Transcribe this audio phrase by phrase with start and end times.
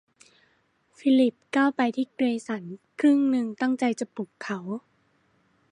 [0.97, 2.63] ฟิลิปก้าวไปที่เกรสัน
[2.99, 4.59] ครึ่งหนึ่งตั้งใจจะปลุกเขา